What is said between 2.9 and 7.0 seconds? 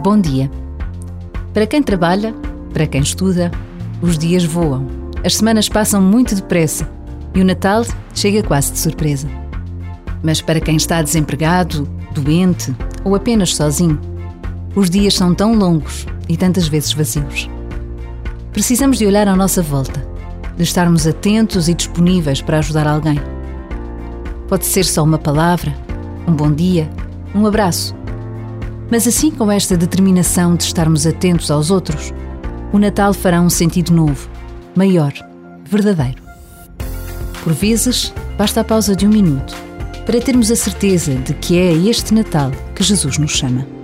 estuda, os dias voam, as semanas passam muito depressa